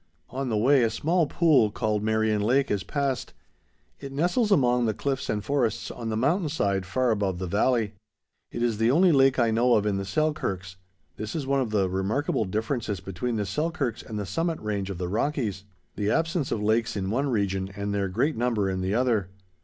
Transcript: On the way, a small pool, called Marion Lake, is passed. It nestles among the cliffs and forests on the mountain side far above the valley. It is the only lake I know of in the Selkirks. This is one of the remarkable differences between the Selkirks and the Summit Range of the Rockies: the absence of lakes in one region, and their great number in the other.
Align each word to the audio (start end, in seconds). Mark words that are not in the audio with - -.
On 0.31 0.49
the 0.49 0.57
way, 0.57 0.81
a 0.81 0.89
small 0.89 1.27
pool, 1.27 1.69
called 1.69 2.01
Marion 2.01 2.41
Lake, 2.41 2.71
is 2.71 2.81
passed. 2.83 3.33
It 3.99 4.11
nestles 4.11 4.49
among 4.51 4.87
the 4.87 4.95
cliffs 4.95 5.29
and 5.29 5.45
forests 5.45 5.91
on 5.91 6.09
the 6.09 6.17
mountain 6.17 6.49
side 6.49 6.87
far 6.87 7.11
above 7.11 7.37
the 7.37 7.45
valley. 7.45 7.93
It 8.51 8.63
is 8.63 8.79
the 8.79 8.89
only 8.89 9.11
lake 9.11 9.37
I 9.37 9.51
know 9.51 9.75
of 9.75 9.85
in 9.85 9.97
the 9.97 10.03
Selkirks. 10.03 10.75
This 11.17 11.35
is 11.35 11.45
one 11.45 11.61
of 11.61 11.69
the 11.69 11.87
remarkable 11.87 12.45
differences 12.45 12.99
between 12.99 13.35
the 13.35 13.45
Selkirks 13.45 14.01
and 14.01 14.17
the 14.17 14.25
Summit 14.25 14.59
Range 14.59 14.89
of 14.89 14.97
the 14.97 15.07
Rockies: 15.07 15.65
the 15.95 16.09
absence 16.09 16.51
of 16.51 16.63
lakes 16.63 16.95
in 16.95 17.11
one 17.11 17.29
region, 17.29 17.69
and 17.75 17.93
their 17.93 18.07
great 18.09 18.35
number 18.35 18.71
in 18.71 18.81
the 18.81 18.95
other. 18.95 19.29